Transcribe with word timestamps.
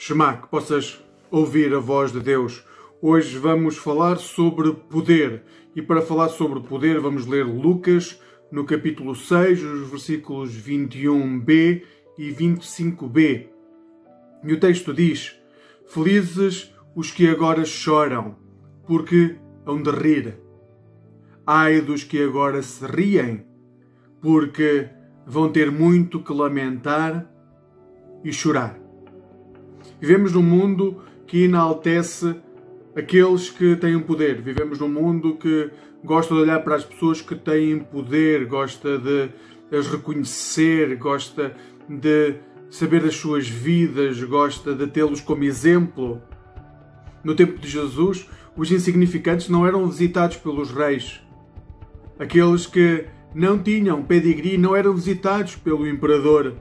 Shema, 0.00 0.36
que 0.36 0.46
possas 0.46 1.04
ouvir 1.28 1.74
a 1.74 1.80
voz 1.80 2.12
de 2.12 2.20
Deus. 2.20 2.64
Hoje 3.02 3.36
vamos 3.36 3.76
falar 3.76 4.18
sobre 4.18 4.72
poder. 4.72 5.42
E 5.74 5.82
para 5.82 6.00
falar 6.00 6.28
sobre 6.28 6.60
poder, 6.60 7.00
vamos 7.00 7.26
ler 7.26 7.44
Lucas 7.44 8.22
no 8.52 8.64
capítulo 8.64 9.16
6, 9.16 9.60
os 9.60 9.90
versículos 9.90 10.52
21b 10.52 11.82
e 12.16 12.32
25b. 12.32 13.48
E 14.44 14.52
o 14.52 14.60
texto 14.60 14.94
diz: 14.94 15.36
Felizes 15.88 16.72
os 16.94 17.10
que 17.10 17.28
agora 17.28 17.64
choram, 17.64 18.36
porque 18.86 19.34
hão 19.66 19.82
de 19.82 19.90
rir. 19.90 20.38
Ai 21.44 21.80
dos 21.80 22.04
que 22.04 22.22
agora 22.22 22.62
se 22.62 22.86
riem, 22.86 23.44
porque 24.20 24.88
vão 25.26 25.50
ter 25.50 25.72
muito 25.72 26.22
que 26.22 26.32
lamentar 26.32 27.28
e 28.22 28.32
chorar. 28.32 28.87
Vivemos 30.00 30.32
num 30.32 30.42
mundo 30.42 31.02
que 31.26 31.44
enaltece 31.44 32.36
aqueles 32.94 33.50
que 33.50 33.76
têm 33.76 33.96
um 33.96 34.02
poder. 34.02 34.40
Vivemos 34.40 34.78
num 34.78 34.88
mundo 34.88 35.34
que 35.34 35.70
gosta 36.04 36.34
de 36.34 36.40
olhar 36.40 36.62
para 36.62 36.76
as 36.76 36.84
pessoas 36.84 37.20
que 37.20 37.34
têm 37.34 37.80
poder, 37.80 38.46
gosta 38.46 38.98
de 38.98 39.30
as 39.76 39.86
reconhecer, 39.88 40.96
gosta 40.96 41.54
de 41.88 42.36
saber 42.70 43.02
das 43.02 43.16
suas 43.16 43.48
vidas, 43.48 44.22
gosta 44.22 44.74
de 44.74 44.86
tê-los 44.86 45.20
como 45.20 45.44
exemplo. 45.44 46.22
No 47.24 47.34
tempo 47.34 47.58
de 47.58 47.68
Jesus, 47.68 48.28
os 48.56 48.70
insignificantes 48.70 49.48
não 49.48 49.66
eram 49.66 49.86
visitados 49.88 50.36
pelos 50.36 50.70
reis. 50.70 51.20
Aqueles 52.18 52.66
que 52.66 53.06
não 53.34 53.58
tinham 53.58 54.02
pedigree 54.02 54.56
não 54.56 54.74
eram 54.74 54.94
visitados 54.94 55.56
pelo 55.56 55.86
imperador. 55.86 56.54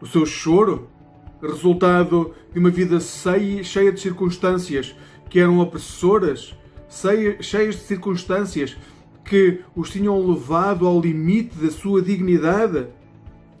O 0.00 0.06
seu 0.06 0.26
choro 0.26 0.88
resultado 1.40 2.34
de 2.52 2.58
uma 2.58 2.70
vida 2.70 2.98
cheia 3.00 3.92
de 3.92 4.00
circunstâncias 4.00 4.94
que 5.28 5.38
eram 5.38 5.58
opressoras, 5.60 6.56
cheias 7.40 7.76
de 7.76 7.82
circunstâncias 7.82 8.76
que 9.24 9.60
os 9.76 9.90
tinham 9.90 10.26
levado 10.26 10.86
ao 10.86 11.00
limite 11.00 11.56
da 11.58 11.70
sua 11.70 12.00
dignidade, 12.00 12.86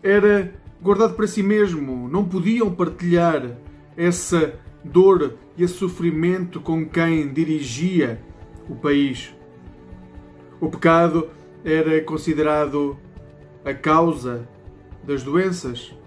era 0.02 0.52
guardado 0.80 1.14
para 1.14 1.26
si 1.26 1.42
mesmo. 1.42 2.08
Não 2.08 2.24
podiam 2.24 2.74
partilhar 2.74 3.58
essa 3.96 4.54
dor 4.82 5.34
e 5.56 5.62
esse 5.62 5.74
sofrimento 5.74 6.60
com 6.60 6.88
quem 6.88 7.32
dirigia 7.32 8.22
o 8.68 8.74
país. 8.74 9.34
O 10.60 10.68
pecado 10.68 11.28
era 11.64 12.00
considerado 12.02 12.96
a 13.64 13.74
causa 13.74 14.48
das 15.04 15.22
doenças 15.22 15.97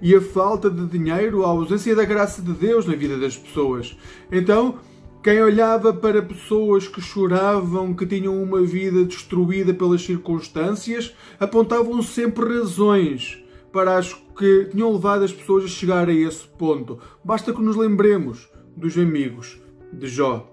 e 0.00 0.14
a 0.14 0.20
falta 0.20 0.70
de 0.70 0.86
dinheiro, 0.86 1.44
a 1.44 1.48
ausência 1.48 1.94
da 1.94 2.04
graça 2.04 2.42
de 2.42 2.52
Deus 2.52 2.86
na 2.86 2.94
vida 2.94 3.16
das 3.18 3.36
pessoas. 3.36 3.96
Então, 4.30 4.78
quem 5.22 5.42
olhava 5.42 5.92
para 5.92 6.22
pessoas 6.22 6.86
que 6.86 7.00
choravam, 7.00 7.94
que 7.94 8.06
tinham 8.06 8.40
uma 8.40 8.62
vida 8.62 9.04
destruída 9.04 9.74
pelas 9.74 10.02
circunstâncias, 10.02 11.14
apontavam 11.40 12.00
sempre 12.02 12.58
razões 12.58 13.42
para 13.72 13.98
as 13.98 14.12
que 14.12 14.66
tinham 14.66 14.92
levado 14.92 15.24
as 15.24 15.32
pessoas 15.32 15.64
a 15.64 15.68
chegar 15.68 16.08
a 16.08 16.12
esse 16.12 16.46
ponto. 16.46 16.98
Basta 17.24 17.52
que 17.52 17.60
nos 17.60 17.76
lembremos 17.76 18.48
dos 18.76 18.96
amigos 18.96 19.60
de 19.92 20.06
Jó. 20.06 20.48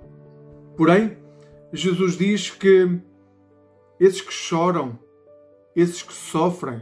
Porém, 0.75 1.17
Jesus 1.71 2.17
diz 2.17 2.49
que 2.49 2.99
esses 3.99 4.21
que 4.21 4.33
choram, 4.33 4.97
esses 5.75 6.01
que 6.01 6.13
sofrem, 6.13 6.81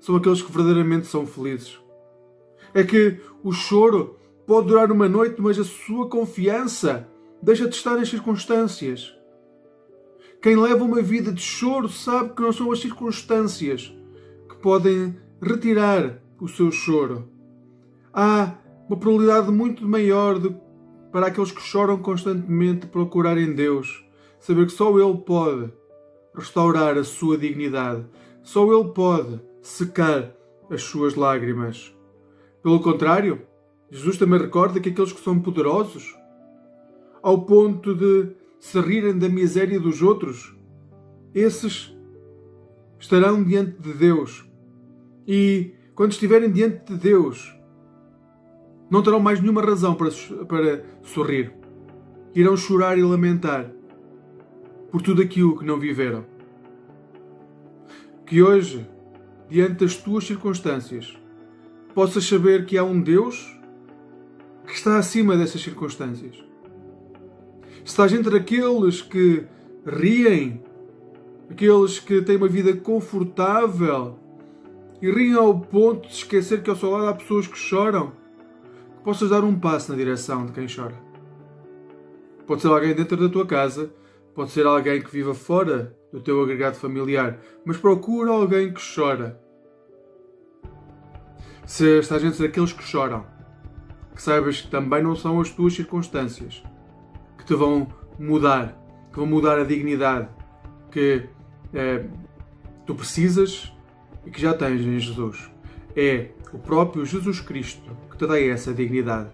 são 0.00 0.16
aqueles 0.16 0.40
que 0.40 0.50
verdadeiramente 0.50 1.06
são 1.06 1.26
felizes 1.26 1.78
é 2.74 2.82
que 2.82 3.20
o 3.42 3.52
choro 3.52 4.16
pode 4.46 4.68
durar 4.68 4.92
uma 4.92 5.08
noite, 5.08 5.40
mas 5.40 5.58
a 5.58 5.64
sua 5.64 6.08
confiança 6.08 7.08
deixa 7.42 7.68
de 7.68 7.74
estar 7.74 7.96
nas 7.96 8.08
circunstâncias. 8.08 9.14
Quem 10.40 10.56
leva 10.56 10.84
uma 10.84 11.02
vida 11.02 11.32
de 11.32 11.40
choro 11.40 11.88
sabe 11.88 12.34
que 12.34 12.42
não 12.42 12.52
são 12.52 12.70
as 12.70 12.80
circunstâncias 12.80 13.92
que 14.48 14.56
podem 14.56 15.16
retirar 15.42 16.22
o 16.40 16.46
seu 16.46 16.70
choro. 16.70 17.28
Há 18.12 18.54
uma 18.88 18.96
probabilidade 18.96 19.50
muito 19.50 19.86
maior 19.86 20.38
de, 20.38 20.54
para 21.10 21.26
aqueles 21.26 21.50
que 21.50 21.60
choram 21.60 21.98
constantemente 21.98 22.86
procurar 22.86 23.36
em 23.38 23.52
Deus, 23.54 24.04
saber 24.38 24.66
que 24.66 24.72
só 24.72 24.96
Ele 24.98 25.18
pode 25.18 25.72
restaurar 26.34 26.96
a 26.96 27.04
sua 27.04 27.36
dignidade, 27.36 28.06
só 28.42 28.64
Ele 28.72 28.92
pode 28.92 29.40
secar 29.62 30.32
as 30.70 30.82
suas 30.82 31.14
lágrimas. 31.14 31.95
Pelo 32.66 32.80
contrário, 32.80 33.42
Jesus 33.88 34.18
também 34.18 34.40
recorda 34.40 34.80
que 34.80 34.88
aqueles 34.88 35.12
que 35.12 35.20
são 35.20 35.38
poderosos, 35.38 36.18
ao 37.22 37.42
ponto 37.42 37.94
de 37.94 38.34
se 38.58 38.80
rirem 38.80 39.16
da 39.16 39.28
miséria 39.28 39.78
dos 39.78 40.02
outros, 40.02 40.52
esses 41.32 41.96
estarão 42.98 43.44
diante 43.44 43.80
de 43.80 43.92
Deus. 43.92 44.50
E 45.28 45.74
quando 45.94 46.10
estiverem 46.10 46.50
diante 46.50 46.92
de 46.92 46.98
Deus, 46.98 47.56
não 48.90 49.00
terão 49.00 49.20
mais 49.20 49.40
nenhuma 49.40 49.62
razão 49.62 49.94
para, 49.94 50.10
para 50.48 50.84
sorrir. 51.04 51.54
Irão 52.34 52.56
chorar 52.56 52.98
e 52.98 53.02
lamentar 53.04 53.70
por 54.90 55.00
tudo 55.00 55.22
aquilo 55.22 55.56
que 55.56 55.64
não 55.64 55.78
viveram. 55.78 56.24
Que 58.26 58.42
hoje, 58.42 58.84
diante 59.48 59.84
das 59.84 59.96
tuas 59.96 60.26
circunstâncias, 60.26 61.16
possas 61.96 62.26
saber 62.26 62.66
que 62.66 62.76
há 62.76 62.84
um 62.84 63.00
Deus 63.00 63.58
que 64.66 64.74
está 64.74 64.98
acima 64.98 65.34
dessas 65.34 65.62
circunstâncias. 65.62 66.44
Estás 67.82 68.12
entre 68.12 68.36
aqueles 68.36 69.00
que 69.00 69.46
riem, 69.86 70.62
aqueles 71.50 71.98
que 71.98 72.20
têm 72.20 72.36
uma 72.36 72.48
vida 72.48 72.76
confortável 72.76 74.18
e 75.00 75.10
riem 75.10 75.36
ao 75.36 75.58
ponto 75.58 76.06
de 76.06 76.12
esquecer 76.12 76.62
que 76.62 76.68
ao 76.68 76.76
seu 76.76 76.90
lado 76.90 77.06
há 77.06 77.14
pessoas 77.14 77.46
que 77.46 77.56
choram, 77.56 78.12
que 78.98 79.02
possas 79.02 79.30
dar 79.30 79.42
um 79.42 79.58
passo 79.58 79.90
na 79.90 79.96
direção 79.96 80.44
de 80.44 80.52
quem 80.52 80.66
chora. 80.66 81.00
Pode 82.46 82.60
ser 82.60 82.68
alguém 82.68 82.94
dentro 82.94 83.16
da 83.16 83.30
tua 83.30 83.46
casa, 83.46 83.90
pode 84.34 84.50
ser 84.50 84.66
alguém 84.66 85.00
que 85.00 85.10
viva 85.10 85.32
fora 85.32 85.96
do 86.12 86.20
teu 86.20 86.42
agregado 86.42 86.76
familiar, 86.76 87.40
mas 87.64 87.78
procura 87.78 88.32
alguém 88.32 88.70
que 88.70 88.82
chora 88.94 89.45
se 91.66 91.98
estás 91.98 92.22
entre 92.22 92.46
aqueles 92.46 92.72
que 92.72 92.84
choram, 92.84 93.26
que 94.14 94.22
saibas 94.22 94.62
que 94.62 94.68
também 94.68 95.02
não 95.02 95.16
são 95.16 95.40
as 95.40 95.50
tuas 95.50 95.74
circunstâncias 95.74 96.62
que 97.36 97.44
te 97.44 97.54
vão 97.54 97.88
mudar, 98.18 98.80
que 99.12 99.18
vão 99.18 99.26
mudar 99.26 99.58
a 99.58 99.64
dignidade 99.64 100.28
que 100.90 101.28
é, 101.74 102.06
tu 102.86 102.94
precisas 102.94 103.72
e 104.24 104.30
que 104.30 104.40
já 104.40 104.54
tens 104.54 104.80
em 104.80 104.98
Jesus. 104.98 105.50
É 105.94 106.30
o 106.52 106.58
próprio 106.58 107.04
Jesus 107.04 107.40
Cristo 107.40 107.96
que 108.10 108.16
te 108.16 108.26
dá 108.26 108.40
essa 108.40 108.72
dignidade. 108.72 109.30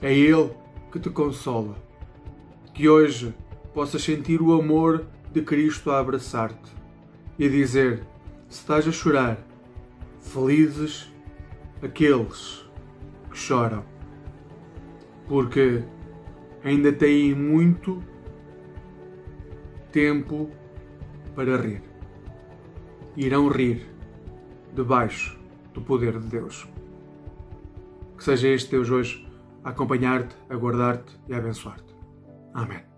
É 0.00 0.12
Ele 0.12 0.50
que 0.90 0.98
te 0.98 1.10
consola. 1.10 1.76
Que 2.72 2.88
hoje 2.88 3.34
possas 3.74 4.02
sentir 4.02 4.40
o 4.40 4.52
amor 4.52 5.06
de 5.32 5.42
Cristo 5.42 5.90
a 5.90 5.98
abraçar-te 5.98 6.72
e 7.38 7.46
a 7.46 7.48
dizer: 7.48 8.02
se 8.48 8.60
estás 8.60 8.86
a 8.88 8.92
chorar, 8.92 9.38
felizes 10.20 11.12
aqueles 11.82 12.68
que 13.30 13.38
choram, 13.38 13.84
porque 15.26 15.82
ainda 16.64 16.92
têm 16.92 17.34
muito 17.34 18.02
tempo 19.92 20.50
para 21.34 21.56
rir. 21.56 21.82
Irão 23.16 23.48
rir 23.48 23.86
debaixo 24.74 25.38
do 25.72 25.80
poder 25.80 26.18
de 26.18 26.28
Deus. 26.28 26.68
Que 28.16 28.24
seja 28.24 28.48
este 28.48 28.70
Deus 28.70 28.90
hoje 28.90 29.28
a 29.64 29.70
acompanhar-te, 29.70 30.36
a 30.48 30.56
guardar-te 30.56 31.18
e 31.28 31.34
a 31.34 31.38
abençoar-te. 31.38 31.94
Amém. 32.54 32.97